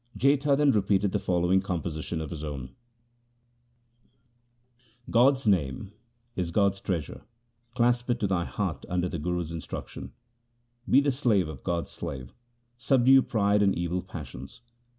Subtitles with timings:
[0.17, 2.71] Jetha then repeated the following composition of his own:—
[5.11, 5.91] God's name
[6.35, 7.21] is God's treasure;
[7.75, 10.13] clasp it to thy heart under the Guru's instruction.
[10.89, 12.33] Be the slave of God's slave;
[12.79, 14.61] subdue pride and evil passions.